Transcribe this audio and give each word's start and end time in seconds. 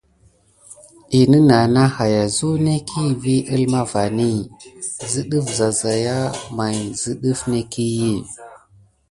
Hine 1.13 1.39
ké 1.47 1.59
na 1.73 1.83
haya 1.95 2.23
zuneki 2.35 3.03
vi 3.21 3.35
əlma 3.53 3.81
vani 3.91 4.31
zə 5.11 5.21
ɗəf 5.29 5.45
zayzay 5.57 6.05
may 6.57 6.77
zə 7.01 7.11
ɗəf 7.21 7.39
nekiy. 7.51 8.13